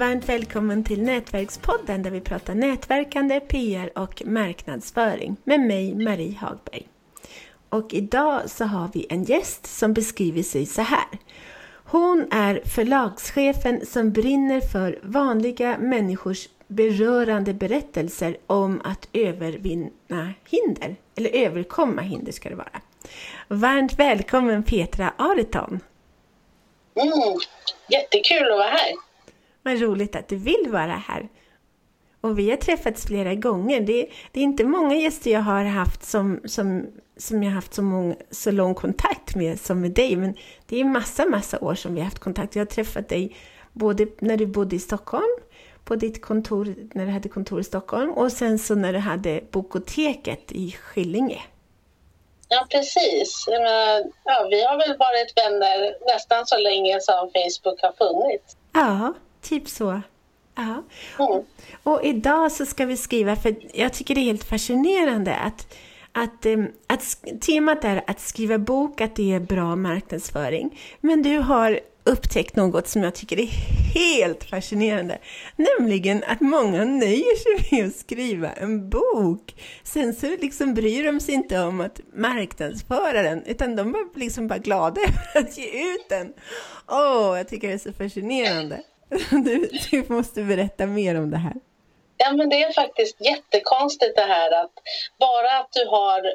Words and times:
Varmt 0.00 0.28
välkommen 0.28 0.84
till 0.84 1.02
Nätverkspodden 1.02 2.02
där 2.02 2.10
vi 2.10 2.20
pratar 2.20 2.54
nätverkande, 2.54 3.40
PR 3.40 3.98
och 3.98 4.22
marknadsföring 4.26 5.36
med 5.44 5.60
mig 5.60 5.94
Marie 5.94 6.36
Hagberg. 6.38 6.88
Och 7.68 7.94
idag 7.94 8.50
så 8.50 8.64
har 8.64 8.90
vi 8.94 9.06
en 9.10 9.24
gäst 9.24 9.66
som 9.66 9.92
beskriver 9.94 10.42
sig 10.42 10.66
så 10.66 10.82
här. 10.82 11.08
Hon 11.84 12.28
är 12.30 12.62
förlagschefen 12.64 13.86
som 13.86 14.12
brinner 14.12 14.60
för 14.60 14.98
vanliga 15.02 15.78
människors 15.78 16.48
berörande 16.66 17.54
berättelser 17.54 18.36
om 18.46 18.80
att 18.84 19.08
övervinna 19.12 20.32
hinder, 20.50 20.96
eller 21.16 21.30
överkomma 21.30 22.02
hinder 22.02 22.32
ska 22.32 22.48
det 22.48 22.56
vara. 22.56 22.80
Varmt 23.48 23.98
välkommen 23.98 24.62
Petra 24.62 25.12
Areton! 25.16 25.80
Mm, 26.94 27.38
jättekul 27.88 28.52
att 28.52 28.58
vara 28.58 28.70
här! 28.70 29.09
Vad 29.70 29.80
roligt 29.80 30.16
att 30.16 30.28
du 30.28 30.36
vill 30.36 30.66
vara 30.68 31.02
här! 31.06 31.28
Och 32.20 32.38
vi 32.38 32.50
har 32.50 32.56
träffats 32.56 33.06
flera 33.06 33.34
gånger. 33.34 33.80
Det, 33.80 34.06
det 34.32 34.40
är 34.40 34.44
inte 34.44 34.64
många 34.64 34.94
gäster 34.94 35.30
jag 35.30 35.40
har 35.40 35.64
haft 35.64 36.04
som, 36.04 36.40
som, 36.44 36.86
som 37.16 37.42
jag 37.42 37.50
haft 37.50 37.74
så, 37.74 37.82
många, 37.82 38.14
så 38.30 38.50
lång 38.50 38.74
kontakt 38.74 39.34
med 39.34 39.60
som 39.60 39.80
med 39.80 39.90
dig. 39.90 40.16
Men 40.16 40.34
det 40.66 40.80
är 40.80 40.84
massa, 40.84 41.26
massa 41.26 41.58
år 41.60 41.74
som 41.74 41.94
vi 41.94 42.00
har 42.00 42.04
haft 42.04 42.18
kontakt. 42.18 42.56
Jag 42.56 42.60
har 42.60 42.66
träffat 42.66 43.08
dig 43.08 43.36
både 43.72 44.06
när 44.18 44.36
du 44.36 44.46
bodde 44.46 44.76
i 44.76 44.78
Stockholm, 44.78 45.38
på 45.84 45.96
ditt 45.96 46.22
kontor, 46.22 46.74
när 46.94 47.06
du 47.06 47.12
hade 47.12 47.28
kontor 47.28 47.60
i 47.60 47.64
Stockholm 47.64 48.10
och 48.10 48.32
sen 48.32 48.58
så 48.58 48.74
när 48.74 48.92
du 48.92 48.98
hade 48.98 49.40
Bokoteket 49.50 50.52
i 50.52 50.70
Skillinge. 50.72 51.42
Ja, 52.48 52.66
precis. 52.70 53.44
Ja, 54.24 54.46
vi 54.50 54.64
har 54.64 54.78
väl 54.78 54.96
varit 54.98 55.32
vänner 55.36 55.96
nästan 56.14 56.46
så 56.46 56.58
länge 56.58 57.00
som 57.00 57.30
Facebook 57.34 57.82
har 57.82 57.92
funnits. 57.92 58.56
Ja, 58.72 59.14
typ 59.42 59.68
så. 59.68 60.02
Ja. 60.54 60.82
Mm. 61.18 61.44
Och 61.82 62.04
idag 62.04 62.52
så 62.52 62.66
ska 62.66 62.86
vi 62.86 62.96
skriva, 62.96 63.36
för 63.36 63.54
jag 63.74 63.92
tycker 63.92 64.14
det 64.14 64.20
är 64.20 64.24
helt 64.24 64.44
fascinerande 64.44 65.34
att, 65.34 65.74
att, 66.12 66.46
att 66.86 67.24
temat 67.40 67.84
är 67.84 68.04
att 68.06 68.20
skriva 68.20 68.58
bok, 68.58 69.00
att 69.00 69.16
det 69.16 69.32
är 69.32 69.40
bra 69.40 69.76
marknadsföring. 69.76 70.80
Men 71.00 71.22
du 71.22 71.38
har 71.38 71.80
upptäckt 72.04 72.56
något 72.56 72.88
som 72.88 73.02
jag 73.02 73.14
tycker 73.14 73.40
är 73.40 73.46
helt 73.94 74.44
fascinerande. 74.44 75.18
Nämligen 75.56 76.24
att 76.26 76.40
många 76.40 76.84
nöjer 76.84 77.36
sig 77.36 77.68
med 77.78 77.88
att 77.88 77.96
skriva 77.96 78.52
en 78.52 78.90
bok. 78.90 79.54
Sen 79.82 80.14
så 80.14 80.26
liksom 80.26 80.74
bryr 80.74 81.04
de 81.04 81.20
sig 81.20 81.34
inte 81.34 81.60
om 81.60 81.80
att 81.80 82.00
marknadsföra 82.14 83.22
den, 83.22 83.42
utan 83.44 83.76
de 83.76 83.94
är 83.94 84.18
liksom 84.18 84.48
bara 84.48 84.58
glada 84.58 85.00
över 85.34 85.48
att 85.48 85.58
ge 85.58 85.94
ut 85.94 86.08
den. 86.08 86.32
Åh, 86.88 87.32
oh, 87.32 87.36
jag 87.36 87.48
tycker 87.48 87.68
det 87.68 87.74
är 87.74 87.78
så 87.78 87.92
fascinerande. 87.92 88.82
Du, 89.30 89.70
du 89.90 90.04
måste 90.08 90.42
berätta 90.42 90.86
mer 90.86 91.14
om 91.14 91.30
det 91.30 91.36
här. 91.36 91.54
Ja, 92.16 92.32
men 92.32 92.48
det 92.48 92.62
är 92.62 92.72
faktiskt 92.72 93.20
jättekonstigt 93.20 94.16
det 94.16 94.22
här 94.22 94.64
att 94.64 94.72
bara 95.18 95.58
att 95.58 95.72
du 95.72 95.86
har 95.86 96.34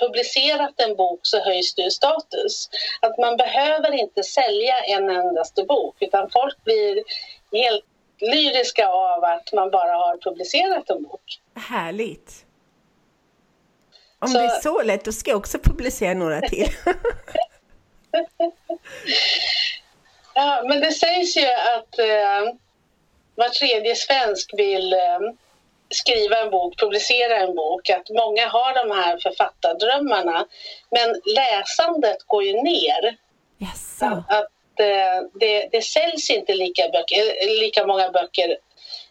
publicerat 0.00 0.80
en 0.80 0.96
bok 0.96 1.20
så 1.22 1.44
höjs 1.44 1.74
du 1.74 1.90
status. 1.90 2.68
Att 3.00 3.18
man 3.18 3.36
behöver 3.36 3.92
inte 3.92 4.22
sälja 4.22 4.80
en 4.80 5.10
endaste 5.10 5.64
bok 5.64 5.96
utan 6.00 6.30
folk 6.32 6.64
blir 6.64 7.04
helt 7.52 7.84
lyriska 8.20 8.88
av 8.88 9.24
att 9.24 9.52
man 9.52 9.70
bara 9.70 9.92
har 9.92 10.18
publicerat 10.18 10.90
en 10.90 11.02
bok. 11.02 11.40
Härligt! 11.54 12.44
Om 14.18 14.28
så... 14.28 14.38
det 14.38 14.44
är 14.44 14.60
så 14.60 14.82
lätt, 14.82 15.04
då 15.04 15.12
ska 15.12 15.30
jag 15.30 15.38
också 15.38 15.58
publicera 15.58 16.14
några 16.14 16.40
till. 16.40 16.68
ja, 20.36 20.62
men 20.68 20.80
det 20.80 20.92
sägs 20.92 21.36
ju 21.36 21.46
att 21.46 21.98
eh, 21.98 22.54
var 23.34 23.48
tredje 23.48 23.94
svensk 23.94 24.50
vill 24.56 24.92
eh, 24.92 25.20
skriva 25.90 26.38
en 26.38 26.50
bok, 26.50 26.80
publicera 26.80 27.36
en 27.36 27.54
bok, 27.54 27.90
att 27.90 28.10
många 28.10 28.48
har 28.48 28.86
de 28.86 28.94
här 28.94 29.18
författardrömmarna. 29.18 30.46
Men 30.90 31.20
läsandet 31.34 32.18
går 32.26 32.44
ju 32.44 32.52
ner. 32.52 33.16
Yes. 33.62 34.02
Att, 34.02 34.80
eh, 34.80 35.28
det, 35.34 35.68
det 35.72 35.82
säljs 35.82 36.30
inte 36.30 36.54
lika, 36.54 36.88
böcker, 36.88 37.60
lika 37.60 37.86
många 37.86 38.10
böcker 38.10 38.56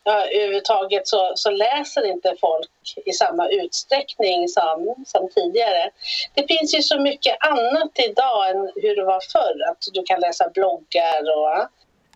ja, 0.05 0.25
överhuvudtaget 0.25 1.07
så, 1.07 1.33
så 1.35 1.51
läser 1.51 2.11
inte 2.11 2.35
folk 2.41 2.69
i 3.05 3.11
samma 3.11 3.47
utsträckning 3.49 4.47
som, 4.47 4.95
som 5.05 5.29
tidigare. 5.35 5.89
Det 6.33 6.47
finns 6.47 6.75
ju 6.75 6.81
så 6.81 6.99
mycket 6.99 7.38
annat 7.39 7.91
idag 8.09 8.49
än 8.49 8.71
hur 8.75 8.95
det 8.95 9.05
var 9.05 9.21
förr, 9.31 9.69
att 9.71 9.83
du 9.93 10.03
kan 10.03 10.19
läsa 10.19 10.49
bloggar 10.49 11.21
och, 11.38 11.67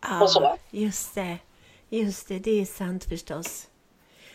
ah, 0.01 0.22
och 0.22 0.31
så. 0.31 0.57
Just 0.72 1.16
det, 1.16 1.38
just 1.89 2.27
det, 2.27 2.39
det 2.39 2.61
är 2.61 2.66
sant 2.66 3.03
förstås. 3.09 3.67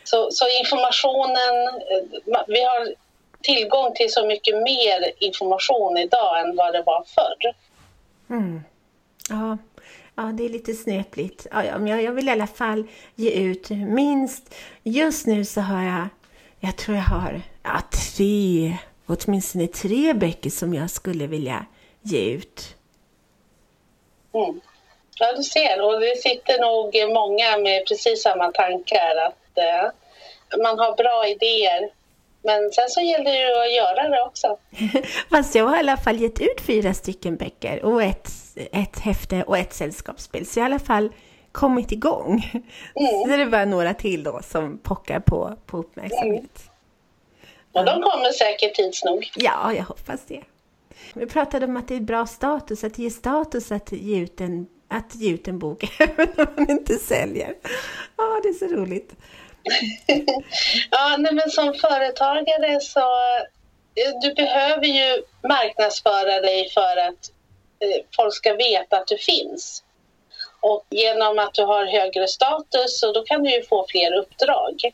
Så, 0.05 0.31
så 0.31 0.45
informationen, 0.49 1.69
eh, 1.69 2.43
vi 2.47 2.63
har 2.63 2.95
tillgång 3.43 3.95
till 3.95 4.13
så 4.13 4.27
mycket 4.27 4.55
mer 4.55 5.13
information 5.19 5.99
idag 5.99 6.41
än 6.41 6.57
vad 6.57 6.73
det 6.73 6.83
var 6.83 7.05
förr. 7.15 7.55
Mm. 8.31 8.65
Ja 9.29 9.59
ja, 10.17 10.23
det 10.23 10.45
är 10.45 10.49
lite 10.49 10.75
snöpligt. 10.75 11.47
Ja, 11.51 11.65
ja, 11.65 11.79
men 11.79 12.05
jag 12.05 12.13
vill 12.13 12.29
i 12.29 12.31
alla 12.31 12.47
fall 12.47 12.89
ge 13.15 13.31
ut 13.31 13.71
minst, 13.71 14.55
just 14.83 15.27
nu 15.27 15.45
så 15.45 15.61
har 15.61 15.83
jag, 15.83 16.09
jag 16.61 16.77
tror 16.77 16.97
jag 16.97 17.05
har 17.05 17.43
ja, 17.63 17.81
tre, 18.17 18.77
åtminstone 19.07 19.67
tre 19.67 20.13
böcker 20.13 20.51
som 20.51 20.75
jag 20.75 20.91
skulle 20.91 21.27
vilja 21.27 21.67
ge 22.03 22.31
ut. 22.31 22.77
Mm. 24.35 24.61
Ja, 25.19 25.33
du 25.37 25.43
ser. 25.43 25.83
Och 25.83 26.01
det 26.01 26.17
sitter 26.17 26.61
nog 26.61 27.13
många 27.15 27.59
med 27.59 27.87
precis 27.89 28.23
samma 28.23 28.53
tankar. 28.53 29.17
Att 29.27 29.59
eh, 29.59 30.63
man 30.63 30.79
har 30.79 30.97
bra 30.97 31.29
idéer. 31.29 31.91
Men 32.45 32.71
sen 32.73 32.89
så 32.89 33.01
gäller 33.01 33.25
det 33.25 33.39
ju 33.39 33.65
att 33.65 33.75
göra 33.75 34.09
det 34.09 34.23
också. 34.23 34.59
Fast 35.31 35.55
jag 35.55 35.65
har 35.65 35.77
i 35.77 35.79
alla 35.79 35.97
fall 35.97 36.21
gett 36.21 36.41
ut 36.41 36.61
fyra 36.61 36.95
stycken 36.95 37.37
böcker 37.37 37.85
och 37.85 38.03
ett, 38.03 38.31
ett 38.73 38.99
häfte 38.99 39.43
och 39.43 39.59
ett 39.59 39.73
sällskapsspel. 39.73 40.47
Så 40.47 40.59
jag 40.59 40.65
har 40.65 40.71
i 40.71 40.73
alla 40.73 40.85
fall 40.85 41.13
kommit 41.53 41.93
igång. 41.93 42.51
Mm. 42.95 43.23
Så 43.23 43.29
det 43.29 43.43
är 43.43 43.47
bara 43.47 43.65
några 43.65 43.95
till 43.95 44.23
då 44.23 44.41
som 44.43 44.79
pockar 44.79 45.21
på, 45.21 45.57
på 45.67 45.79
uppmärksamhet. 45.79 46.31
Mm. 46.35 46.49
Och 47.73 47.85
de 47.85 48.03
kommer 48.03 48.33
säkert 48.33 48.75
tids 48.75 49.05
nog. 49.05 49.31
Ja, 49.37 49.73
jag 49.73 49.85
hoppas 49.85 50.21
det. 50.27 50.43
Vi 51.15 51.27
pratade 51.27 51.67
om 51.67 51.77
att 51.77 51.89
det 51.89 51.95
är 51.95 52.01
bra 52.01 52.27
status, 52.27 52.85
att 52.85 52.99
ge 52.99 53.11
status 53.11 53.73
att 53.73 53.93
ge 53.93 54.19
ut 54.19 54.41
en, 54.41 54.67
att 54.89 55.15
ge 55.15 55.31
ut 55.31 55.49
en 55.49 55.59
bok 55.59 55.85
även 56.01 56.29
om 56.37 56.47
man 56.57 56.71
inte 56.71 56.95
säljer. 56.97 57.55
Ja, 58.17 58.41
det 58.43 58.49
är 58.49 58.53
så 58.53 58.67
roligt 58.67 59.15
ja, 60.91 61.17
nej, 61.19 61.33
men 61.35 61.51
som 61.51 61.75
företagare 61.75 62.81
så 62.81 63.01
eh, 63.95 64.13
du 64.23 64.35
behöver 64.35 64.87
ju 64.87 65.23
marknadsföra 65.49 66.41
dig 66.41 66.71
för 66.71 66.97
att 66.97 67.31
eh, 67.81 68.05
folk 68.17 68.35
ska 68.35 68.55
veta 68.55 68.97
att 68.97 69.07
du 69.07 69.19
finns. 69.19 69.83
Och 70.61 70.87
genom 70.91 71.39
att 71.39 71.55
du 71.55 71.65
har 71.65 71.87
högre 71.87 72.29
status 72.29 73.01
så 73.01 73.13
då 73.13 73.23
kan 73.23 73.43
du 73.43 73.51
ju 73.51 73.63
få 73.63 73.87
fler 73.89 74.13
uppdrag. 74.13 74.93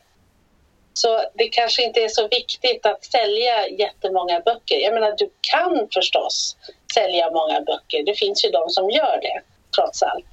Så 0.93 1.23
det 1.33 1.47
kanske 1.47 1.83
inte 1.83 1.99
är 2.03 2.07
så 2.07 2.27
viktigt 2.27 2.85
att 2.85 3.05
sälja 3.05 3.67
jättemånga 3.67 4.39
böcker. 4.39 4.75
Jag 4.75 4.93
menar, 4.93 5.15
du 5.17 5.29
kan 5.41 5.87
förstås 5.93 6.57
sälja 6.93 7.31
många 7.31 7.61
böcker. 7.61 8.03
Det 8.05 8.15
finns 8.15 8.45
ju 8.45 8.49
de 8.49 8.69
som 8.69 8.89
gör 8.89 9.19
det, 9.21 9.41
trots 9.75 10.03
allt. 10.03 10.30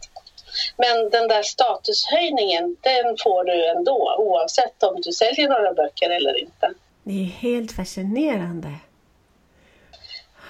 Men 0.77 1.11
den 1.11 1.29
där 1.29 1.43
statushöjningen, 1.43 2.77
den 2.81 3.17
får 3.23 3.45
du 3.45 3.67
ändå 3.67 4.17
oavsett 4.19 4.83
om 4.83 5.01
du 5.01 5.13
säljer 5.13 5.49
några 5.49 5.73
böcker 5.73 6.11
eller 6.11 6.41
inte. 6.41 6.71
Det 7.03 7.21
är 7.21 7.25
helt 7.25 7.73
fascinerande. 7.73 8.69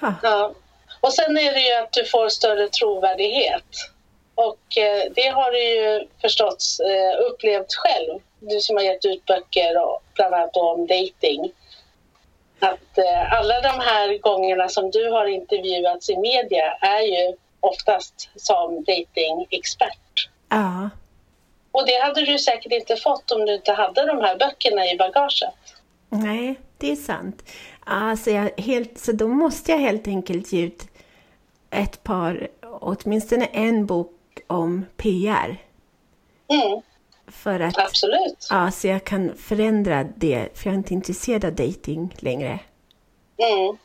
Ha. 0.01 0.15
Ja. 0.23 0.53
Och 1.01 1.13
sen 1.13 1.39
är 1.39 1.53
det 1.53 1.61
ju 1.61 1.73
att 1.73 1.93
du 1.93 2.05
får 2.05 2.29
större 2.29 2.69
trovärdighet. 2.69 3.65
Och 4.35 4.79
eh, 4.79 5.13
det 5.15 5.29
har 5.29 5.51
du 5.51 5.63
ju 5.63 6.07
förstås 6.21 6.81
eh, 6.81 7.27
upplevt 7.27 7.75
själv, 7.75 8.21
du 8.41 8.61
som 8.61 8.77
har 8.77 8.85
gett 8.85 9.05
ut 9.05 9.27
böcker 9.27 9.83
och 9.83 10.03
bland 10.15 10.35
annat 10.35 10.57
om 10.57 10.87
dating. 10.87 11.53
Att 12.59 12.99
eh, 12.99 13.33
alla 13.33 13.61
de 13.61 13.81
här 13.81 14.19
gångerna 14.19 14.69
som 14.69 14.91
du 14.91 15.11
har 15.11 15.27
intervjuats 15.27 16.11
i 16.11 16.17
media 16.17 16.73
är 16.81 17.03
ju 17.03 17.37
oftast 17.61 18.31
som 18.37 18.85
datingexpert. 18.85 20.29
Ja. 20.49 20.91
Och 21.73 21.87
det 21.87 22.03
hade 22.03 22.25
du 22.25 22.39
säkert 22.39 22.73
inte 22.73 22.97
fått 22.97 23.31
om 23.31 23.47
du 23.47 23.55
inte 23.55 23.73
hade 23.73 24.07
de 24.07 24.21
här 24.21 24.39
böckerna 24.39 24.87
i 24.87 24.97
bagaget. 24.97 25.55
Nej, 26.09 26.61
det 26.79 26.93
är 26.93 26.97
sant. 26.97 27.43
Alltså 27.85 28.31
jag 28.31 28.51
helt, 28.61 28.99
så 28.99 29.13
då 29.13 29.29
måste 29.29 29.73
jag 29.73 29.79
helt 29.79 30.07
enkelt 30.07 30.53
ge 30.53 30.63
ut 30.63 30.83
ett 31.71 32.03
par, 32.03 32.49
åtminstone 32.63 33.45
en 33.45 33.87
bok 33.87 34.13
om 34.47 34.87
PR. 34.97 35.57
Mm. 36.49 36.83
För 37.27 37.61
att, 37.61 37.79
Absolut. 37.79 38.47
Ja, 38.51 38.71
så 38.71 38.87
jag 38.89 39.05
kan 39.05 39.37
förändra 39.37 40.05
det, 40.17 40.59
för 40.59 40.67
jag 40.67 40.73
är 40.73 40.79
inte 40.79 40.95
intresserad 40.95 41.45
av 41.45 41.53
dating 41.53 42.15
längre. 42.19 42.61
Mm. 43.37 43.77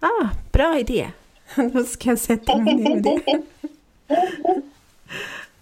Ah, 0.00 0.28
bra 0.52 0.78
idé. 0.78 1.10
Då 1.72 1.84
ska 1.84 2.08
jag 2.08 2.18
sätta 2.18 2.56
mig 2.56 2.74
ner 2.74 2.94
med 2.94 3.02
det. 3.02 3.42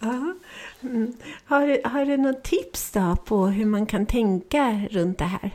ja. 0.00 0.34
Mm. 0.82 1.16
Har, 1.44 1.66
du, 1.66 1.82
har 1.84 2.04
du 2.04 2.16
något 2.16 2.42
tips 2.42 2.90
då 2.92 3.16
på 3.24 3.46
hur 3.46 3.66
man 3.66 3.86
kan 3.86 4.06
tänka 4.06 4.80
runt 4.90 5.18
det 5.18 5.24
här? 5.24 5.50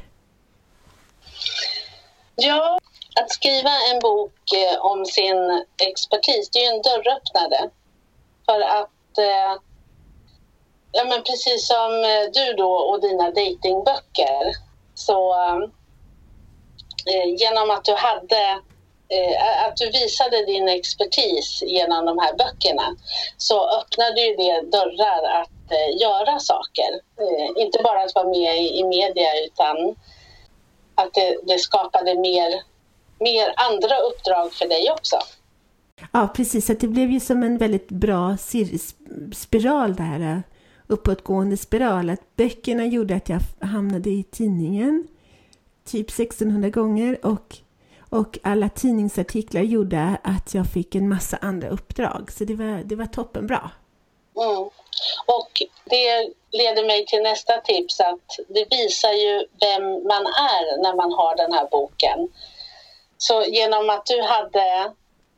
Ja, 2.35 2.79
att 3.21 3.31
skriva 3.31 3.69
en 3.93 3.99
bok 3.99 4.53
eh, 4.53 4.85
om 4.85 5.05
sin 5.05 5.65
expertis, 5.77 6.49
det 6.49 6.59
är 6.59 6.63
ju 6.63 6.75
en 6.75 6.81
dörröppnare. 6.81 7.69
För 8.45 8.61
att, 8.61 9.17
eh, 9.17 9.61
ja 10.91 11.03
men 11.03 11.23
precis 11.23 11.67
som 11.67 11.91
eh, 12.03 12.31
du 12.33 12.53
då 12.53 12.71
och 12.71 13.01
dina 13.01 13.31
datingböcker, 13.31 14.51
så 14.93 15.35
genom 17.37 17.71
att 17.71 17.85
du 17.85 17.93
hade 17.93 18.61
Eh, 19.09 19.67
att 19.67 19.77
du 19.77 19.91
visade 19.91 20.45
din 20.45 20.67
expertis 20.69 21.63
genom 21.65 22.05
de 22.05 22.19
här 22.19 22.33
böckerna 22.37 22.95
så 23.37 23.79
öppnade 23.79 24.21
ju 24.21 24.35
det 24.35 24.61
dörrar 24.71 25.41
att 25.41 25.71
eh, 25.71 26.01
göra 26.01 26.39
saker. 26.39 26.91
Eh, 27.19 27.63
inte 27.63 27.79
bara 27.83 28.03
att 28.03 28.15
vara 28.15 28.27
med 28.27 28.61
i 28.61 28.83
media 28.83 29.29
utan 29.45 29.95
att 30.95 31.13
det, 31.13 31.37
det 31.43 31.59
skapade 31.59 32.15
mer 32.15 32.61
mer 33.19 33.53
andra 33.55 33.99
uppdrag 33.99 34.53
för 34.53 34.67
dig 34.67 34.91
också. 34.91 35.15
Ja, 36.11 36.27
precis. 36.35 36.69
Att 36.69 36.79
det 36.79 36.87
blev 36.87 37.11
ju 37.11 37.19
som 37.19 37.43
en 37.43 37.57
väldigt 37.57 37.87
bra 37.87 38.37
spiral 39.33 39.95
där, 39.95 40.43
uppåtgående 40.87 41.57
spiral. 41.57 42.09
Att 42.09 42.35
böckerna 42.35 42.85
gjorde 42.85 43.15
att 43.15 43.29
jag 43.29 43.39
hamnade 43.61 44.09
i 44.09 44.23
tidningen 44.23 45.07
typ 45.85 46.09
1600 46.09 46.69
gånger 46.69 47.25
och, 47.25 47.57
och 48.09 48.37
alla 48.43 48.69
tidningsartiklar 48.69 49.61
gjorde 49.61 50.17
att 50.23 50.53
jag 50.53 50.67
fick 50.67 50.95
en 50.95 51.09
massa 51.09 51.37
andra 51.41 51.69
uppdrag. 51.69 52.31
Så 52.31 52.43
det 52.43 52.53
var, 52.53 52.83
det 52.83 52.95
var 52.95 53.05
toppenbra. 53.05 53.71
Mm. 54.37 54.69
Och 55.25 55.61
det 55.85 56.33
leder 56.51 56.85
mig 56.85 57.05
till 57.05 57.21
nästa 57.21 57.57
tips 57.57 57.99
att 57.99 58.27
det 58.47 58.65
visar 58.71 59.11
ju 59.11 59.47
vem 59.59 59.83
man 59.83 60.25
är 60.25 60.81
när 60.83 60.95
man 60.95 61.11
har 61.13 61.35
den 61.37 61.53
här 61.53 61.67
boken. 61.71 62.29
Så 63.17 63.43
genom 63.43 63.89
att 63.89 64.05
du 64.05 64.21
hade 64.21 64.93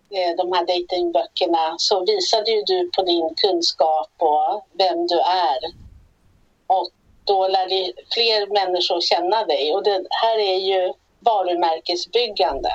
eh, 0.09 0.35
de 0.37 0.51
här 0.53 0.65
datingböckerna 0.65 1.75
så 1.77 2.05
visade 2.05 2.51
ju 2.51 2.61
du 2.61 2.91
på 2.95 3.01
din 3.01 3.35
kunskap 3.35 4.11
och 4.17 4.67
vem 4.73 5.07
du 5.07 5.19
är. 5.19 5.59
Och 6.67 6.89
då 7.23 7.47
lärde 7.47 7.91
fler 8.13 8.47
människor 8.47 9.01
känna 9.01 9.45
dig 9.45 9.73
och 9.73 9.83
det 9.83 10.05
här 10.09 10.39
är 10.39 10.57
ju 10.57 10.93
varumärkesbyggande. 11.29 12.71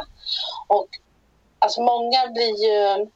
Och 0.69 0.89
alltså 1.59 1.83
många 1.83 2.27
blir 2.27 2.65
ju 2.65 3.07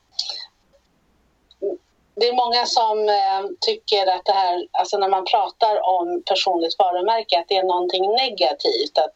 det 2.20 2.28
är 2.28 2.32
många 2.32 2.66
som 2.66 3.08
eh, 3.08 3.50
tycker 3.60 4.06
att 4.06 4.24
det 4.24 4.32
här, 4.32 4.66
alltså 4.72 4.98
när 4.98 5.08
man 5.08 5.24
pratar 5.24 5.88
om 5.88 6.22
personligt 6.26 6.78
varumärke, 6.78 7.38
att 7.38 7.48
det 7.48 7.56
är 7.56 7.62
någonting 7.62 8.12
negativt. 8.12 8.98
Att 8.98 9.14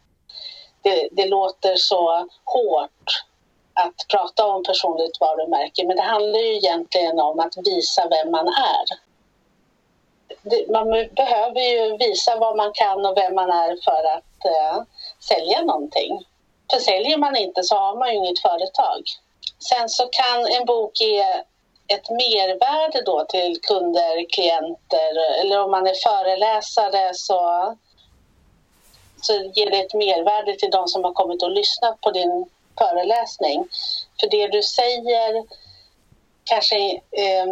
det, 0.82 1.08
det 1.12 1.26
låter 1.26 1.76
så 1.76 2.28
hårt 2.44 3.24
att 3.74 4.08
prata 4.08 4.46
om 4.46 4.62
personligt 4.62 5.20
varumärke 5.20 5.86
men 5.86 5.96
det 5.96 6.02
handlar 6.02 6.40
ju 6.40 6.56
egentligen 6.56 7.20
om 7.20 7.40
att 7.40 7.54
visa 7.64 8.08
vem 8.08 8.30
man 8.30 8.48
är. 8.48 8.84
Det, 10.42 10.72
man 10.72 10.90
behöver 11.16 11.60
ju 11.60 11.96
visa 11.96 12.36
vad 12.36 12.56
man 12.56 12.72
kan 12.74 13.06
och 13.06 13.16
vem 13.16 13.34
man 13.34 13.50
är 13.50 13.76
för 13.84 14.16
att 14.16 14.44
eh, 14.44 14.82
sälja 15.20 15.62
någonting. 15.62 16.24
För 16.72 16.78
säljer 16.78 17.18
man 17.18 17.36
inte 17.36 17.62
så 17.62 17.74
har 17.74 17.96
man 17.98 18.10
ju 18.10 18.16
inget 18.16 18.42
företag. 18.42 19.02
Sen 19.58 19.88
så 19.88 20.06
kan 20.06 20.46
en 20.46 20.66
bok 20.66 21.00
ge 21.00 21.22
ett 21.86 22.10
mervärde 22.10 23.02
då 23.02 23.24
till 23.24 23.60
kunder, 23.62 24.30
klienter 24.30 25.40
eller 25.40 25.64
om 25.64 25.70
man 25.70 25.86
är 25.86 25.94
föreläsare 25.94 27.14
så 27.14 27.76
så 29.22 29.32
ger 29.32 29.70
det 29.70 29.80
ett 29.80 29.94
mervärde 29.94 30.56
till 30.56 30.70
de 30.70 30.88
som 30.88 31.04
har 31.04 31.12
kommit 31.12 31.42
och 31.42 31.50
lyssnat 31.50 32.00
på 32.00 32.10
din 32.10 32.46
föreläsning. 32.78 33.68
För 34.20 34.30
det 34.30 34.48
du 34.48 34.62
säger 34.62 35.44
kanske 36.44 36.90
eh, 36.94 37.46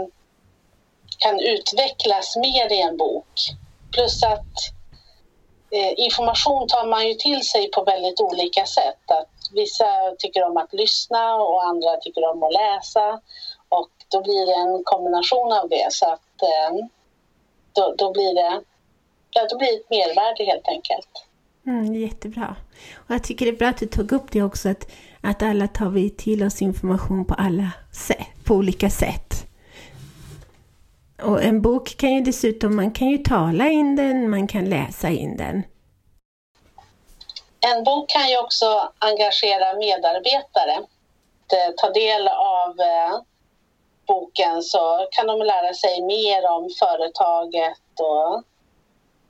kan 1.18 1.40
utvecklas 1.40 2.36
mer 2.36 2.72
i 2.72 2.80
en 2.80 2.96
bok. 2.96 3.34
Plus 3.92 4.22
att 4.22 4.54
Eh, 5.70 5.92
information 5.96 6.68
tar 6.68 6.86
man 6.86 7.08
ju 7.08 7.14
till 7.14 7.42
sig 7.42 7.70
på 7.70 7.84
väldigt 7.84 8.20
olika 8.20 8.66
sätt. 8.66 9.04
Att 9.06 9.30
vissa 9.52 9.86
tycker 10.18 10.44
om 10.44 10.56
att 10.56 10.72
lyssna 10.72 11.34
och 11.34 11.64
andra 11.64 11.96
tycker 11.96 12.30
om 12.30 12.42
att 12.42 12.52
läsa. 12.52 13.20
Och 13.68 13.90
då 14.12 14.22
blir 14.22 14.46
det 14.46 14.54
en 14.54 14.84
kombination 14.84 15.52
av 15.52 15.68
det. 15.68 15.86
Så 15.90 16.06
att 16.06 16.42
eh, 16.42 16.86
då, 17.72 17.94
då, 17.98 18.12
blir 18.12 18.34
det, 18.34 18.62
ja, 19.30 19.46
då 19.50 19.58
blir 19.58 19.68
det 19.68 19.74
ett 19.74 19.90
mervärde 19.90 20.44
helt 20.44 20.68
enkelt. 20.68 21.24
Mm, 21.66 21.94
jättebra. 21.94 22.56
Och 22.94 23.14
jag 23.14 23.24
tycker 23.24 23.46
det 23.46 23.52
är 23.52 23.56
bra 23.56 23.68
att 23.68 23.78
du 23.78 23.86
tog 23.86 24.12
upp 24.12 24.32
det 24.32 24.42
också, 24.42 24.68
att, 24.68 24.90
att 25.22 25.42
alla 25.42 25.68
tar 25.68 25.88
vi 25.88 26.10
till 26.10 26.42
oss 26.42 26.62
information 26.62 27.24
på 27.24 27.34
alla 27.34 27.70
sätt, 27.92 28.44
på 28.44 28.54
olika 28.54 28.90
sätt. 28.90 29.27
Och 31.22 31.42
en 31.42 31.62
bok 31.62 31.96
kan 31.96 32.14
ju 32.14 32.20
dessutom, 32.20 32.76
man 32.76 32.90
kan 32.90 33.08
ju 33.08 33.18
tala 33.18 33.68
in 33.68 33.96
den, 33.96 34.30
man 34.30 34.46
kan 34.46 34.68
läsa 34.68 35.08
in 35.08 35.36
den. 35.36 35.62
En 37.60 37.84
bok 37.84 38.10
kan 38.10 38.28
ju 38.28 38.38
också 38.38 38.92
engagera 38.98 39.74
medarbetare. 39.74 40.76
Eh, 41.52 41.74
ta 41.76 41.90
del 41.90 42.28
av 42.28 42.80
eh, 42.80 43.20
boken 44.06 44.62
så 44.62 45.08
kan 45.10 45.26
de 45.26 45.38
lära 45.38 45.74
sig 45.74 46.02
mer 46.02 46.50
om 46.50 46.70
företaget 46.78 48.00
och 48.00 48.42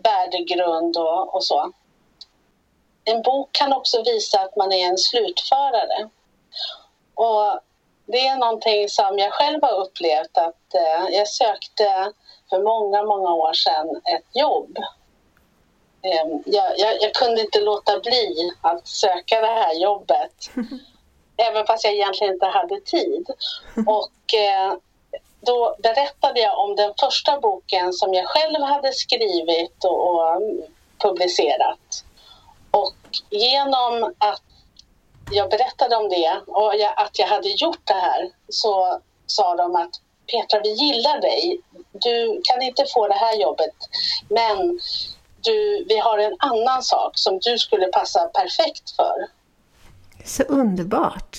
värdegrund 0.03 0.97
och, 0.97 1.35
och 1.35 1.45
så 1.45 1.73
en 3.05 3.23
bok 3.23 3.49
kan 3.53 3.73
också 3.73 4.03
visa 4.03 4.41
att 4.41 4.57
man 4.57 4.73
är 4.73 4.89
en 4.89 4.99
slutförare. 4.99 6.09
Och 7.15 7.61
det 8.13 8.27
är 8.27 8.37
någonting 8.37 8.89
som 8.89 9.19
jag 9.19 9.33
själv 9.33 9.63
har 9.63 9.81
upplevt 9.81 10.39
att 10.39 10.75
eh, 10.75 11.09
jag 11.11 11.29
sökte 11.29 12.13
för 12.51 12.63
många, 12.63 13.03
många 13.03 13.35
år 13.35 13.53
sedan 13.53 13.89
ett 14.05 14.37
jobb. 14.37 14.79
Eh, 16.03 16.27
jag, 16.45 16.79
jag, 16.79 17.03
jag, 17.03 17.15
kunde 17.15 17.41
inte 17.41 17.61
låta 17.61 18.01
bli 18.01 18.53
att 18.61 18.89
söka 18.89 19.41
det 19.41 19.47
här 19.47 19.75
jobbet. 19.75 20.51
även 21.37 21.67
fast 21.67 21.85
jag 21.85 21.93
egentligen 21.93 22.33
inte 22.35 22.47
hade 22.47 22.81
tid. 22.81 23.27
Och 23.87 24.35
eh, 24.35 24.73
då 25.41 25.77
berättade 25.83 26.41
jag 26.41 26.59
om 26.59 26.77
den 26.77 26.95
första 27.01 27.41
boken 27.41 27.93
som 27.93 28.15
jag 28.15 28.27
själv 28.27 28.63
hade 28.63 28.93
skrivit 28.93 29.85
och, 29.85 30.09
och 30.09 30.43
publicerat. 30.99 32.05
Och 32.71 32.95
genom 33.31 34.15
att 34.19 34.43
jag 35.31 35.51
berättade 35.51 35.97
om 35.97 36.09
det 36.09 36.41
och 36.47 36.75
jag, 36.77 36.93
att 36.97 37.19
jag 37.19 37.27
hade 37.27 37.49
gjort 37.49 37.81
det 37.85 37.95
här 37.95 38.31
så 38.49 39.01
sa 39.27 39.57
de 39.57 39.77
att 39.77 39.91
Petra, 40.33 40.61
vi 40.61 40.73
gillar 40.73 41.21
dig. 41.21 41.61
Du 41.93 42.41
kan 42.45 42.63
inte 42.63 42.85
få 42.95 43.09
det 43.09 43.15
här 43.15 43.37
jobbet, 43.37 43.75
men 44.29 44.81
du, 45.41 45.85
vi 45.89 45.99
har 45.99 46.19
en 46.19 46.37
annan 46.39 46.83
sak 46.83 47.13
som 47.15 47.39
du 47.39 47.59
skulle 47.59 47.87
passa 47.87 48.29
perfekt 48.29 48.91
för. 48.97 49.27
Så 50.25 50.43
underbart! 50.43 51.37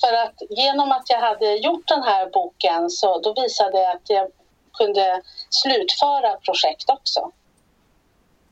För 0.00 0.12
att 0.12 0.34
genom 0.50 0.92
att 0.92 1.10
jag 1.10 1.20
hade 1.20 1.56
gjort 1.56 1.88
den 1.88 2.02
här 2.02 2.30
boken 2.30 2.90
så 2.90 3.18
då 3.18 3.34
visade 3.42 3.78
det 3.78 3.90
att 3.90 4.10
jag 4.10 4.28
kunde 4.72 5.22
slutföra 5.50 6.36
projekt 6.36 6.90
också. 6.90 7.30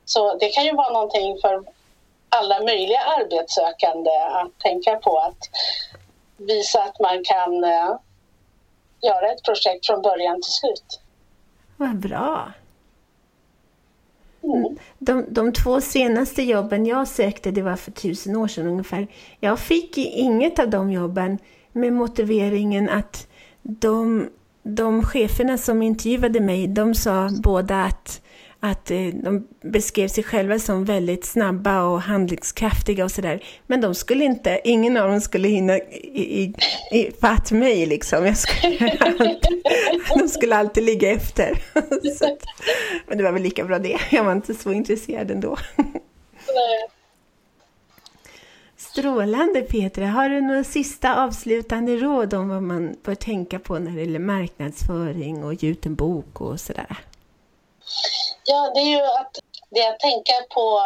Så 0.05 0.35
det 0.35 0.49
kan 0.49 0.65
ju 0.65 0.73
vara 0.73 0.93
någonting 0.93 1.39
för 1.41 1.65
alla 2.31 2.61
möjliga 2.61 3.01
arbetssökande 3.01 4.11
att 4.11 4.59
tänka 4.59 4.97
på 4.97 5.19
att 5.19 5.51
visa 6.37 6.83
att 6.83 7.01
man 7.01 7.25
kan 7.25 7.65
uh, 7.65 7.97
göra 9.03 9.33
ett 9.33 9.43
projekt 9.45 9.87
från 9.87 10.03
början 10.03 10.43
till 10.43 10.53
slut. 10.53 11.01
Vad 11.77 11.97
bra! 11.97 12.53
Mm. 14.43 14.77
De, 14.99 15.27
de 15.29 15.53
två 15.53 15.81
senaste 15.81 16.43
jobben 16.43 16.87
jag 16.87 17.09
sökte, 17.09 17.51
det 17.51 17.63
var 17.63 17.77
för 17.77 17.91
tusen 17.91 18.37
år 18.37 18.49
sedan 18.49 18.67
ungefär. 18.67 19.07
Jag 19.41 19.59
fick 19.59 19.99
inget 19.99 20.59
av 20.59 20.71
de 20.71 20.93
jobben 20.93 21.39
med 21.73 21.93
motiveringen 21.93 22.89
att 22.89 23.29
de, 23.63 24.31
de 24.63 25.03
cheferna 25.03 25.59
som 25.59 25.83
intervjuade 25.83 26.41
mig, 26.41 26.67
de 26.67 26.95
sa 26.95 27.31
båda 27.43 27.85
att 27.85 28.23
att 28.61 28.91
eh, 28.91 29.07
de 29.07 29.49
beskrev 29.63 30.09
sig 30.09 30.25
själva 30.25 30.59
som 30.59 30.85
väldigt 30.85 31.25
snabba 31.25 31.83
och 31.83 32.03
handlingskraftiga 32.03 33.05
och 33.05 33.11
sådär. 33.11 33.45
Men 33.67 33.81
de 33.81 33.95
skulle 33.95 34.25
inte, 34.25 34.61
ingen 34.65 34.97
av 34.97 35.11
dem 35.11 35.21
skulle 35.21 35.49
hinna 35.49 35.79
i, 35.79 36.43
i, 36.43 36.55
i 36.93 37.13
fatt 37.21 37.51
mig 37.51 37.87
liksom. 37.87 38.27
Jag 38.27 38.37
skulle, 38.37 38.99
de 40.19 40.29
skulle 40.29 40.57
alltid 40.57 40.85
ligga 40.85 41.11
efter. 41.11 41.63
Att, 42.21 42.45
men 43.07 43.19
det 43.19 43.25
var 43.25 43.33
väl 43.33 43.43
lika 43.43 43.65
bra 43.65 43.79
det. 43.79 43.99
Jag 44.11 44.25
var 44.25 44.33
inte 44.33 44.55
så 44.55 44.73
intresserad 44.73 45.31
ändå. 45.31 45.57
Strålande 48.77 49.61
Petra! 49.63 50.07
Har 50.07 50.29
du 50.29 50.41
några 50.41 50.65
sista 50.65 51.25
avslutande 51.25 51.97
råd 51.97 52.35
om 52.35 52.49
vad 52.49 52.63
man 52.63 52.97
bör 53.05 53.15
tänka 53.15 53.59
på 53.59 53.79
när 53.79 53.91
det 53.91 54.01
gäller 54.01 54.19
marknadsföring 54.19 55.45
och 55.45 55.55
ge 55.55 55.69
ut 55.69 55.87
en 55.87 55.95
bok 55.95 56.41
och 56.41 56.61
sådär? 56.61 56.97
Ja, 58.53 58.71
det 58.75 58.81
är 58.81 58.91
ju 58.99 59.05
att 59.05 59.39
det 59.71 59.81
jag 59.81 60.01
tänker 60.01 60.55
på 60.55 60.81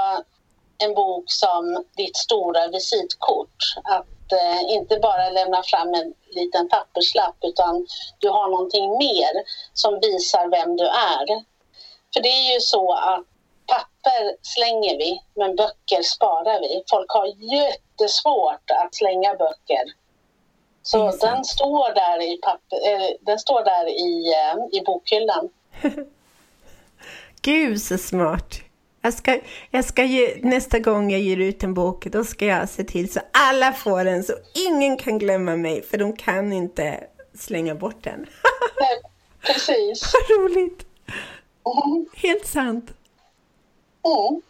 en 0.79 0.95
bok 0.95 1.25
som 1.27 1.85
ditt 1.97 2.17
stora 2.17 2.69
visitkort. 2.69 3.57
Att 3.85 4.33
eh, 4.33 4.75
inte 4.77 4.99
bara 4.99 5.31
lämna 5.31 5.63
fram 5.63 5.95
en 5.95 6.15
liten 6.31 6.69
papperslapp 6.69 7.37
utan 7.41 7.87
du 8.19 8.29
har 8.29 8.49
någonting 8.49 8.99
mer 8.99 9.33
som 9.73 10.01
visar 10.01 10.49
vem 10.49 10.77
du 10.77 10.85
är. 10.85 11.27
För 12.15 12.21
det 12.23 12.29
är 12.29 12.55
ju 12.55 12.61
så 12.61 12.93
att 12.93 13.25
papper 13.67 14.37
slänger 14.43 14.99
vi, 14.99 15.23
men 15.35 15.57
böcker 15.57 16.03
sparar 16.03 16.61
vi. 16.61 16.83
Folk 16.91 17.11
har 17.11 17.27
jättesvårt 17.27 18.71
att 18.71 18.95
slänga 18.95 19.35
böcker. 19.35 19.85
Så 20.83 21.11
den 21.11 21.45
står 21.45 21.95
där 21.95 22.23
i, 22.33 22.37
papper, 22.37 22.77
eh, 22.89 23.11
den 23.21 23.39
står 23.39 23.65
där 23.65 23.87
i, 23.89 24.33
eh, 24.33 24.79
i 24.79 24.85
bokhyllan. 24.85 25.51
Gud 27.45 27.83
så 27.83 27.99
smart! 27.99 28.61
Jag 29.03 29.15
ska, 29.15 29.41
jag 29.71 29.85
ska 29.85 30.05
ge, 30.05 30.39
nästa 30.43 30.79
gång 30.79 31.11
jag 31.11 31.21
ger 31.21 31.37
ut 31.37 31.63
en 31.65 31.75
bok, 31.75 32.07
då 32.07 32.25
ska 32.25 32.47
jag 32.47 32.69
se 32.69 32.85
till 32.85 33.13
så 33.13 33.21
alla 33.33 33.73
får 33.73 34.05
den, 34.05 34.25
så 34.25 34.33
ingen 34.69 34.97
kan 34.97 35.19
glömma 35.19 35.57
mig, 35.57 35.83
för 35.83 35.99
de 35.99 36.17
kan 36.17 36.53
inte 36.53 37.05
slänga 37.35 37.75
bort 37.75 38.05
den. 38.05 38.27
Nej, 38.81 39.01
precis. 39.41 40.13
Vad 40.29 40.39
roligt! 40.39 40.87
Mm. 41.87 42.07
Helt 42.15 42.47
sant. 42.47 42.91
Mm. 44.05 44.43